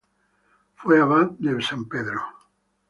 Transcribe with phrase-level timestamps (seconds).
[0.77, 2.23] Fue abad de San Pedro.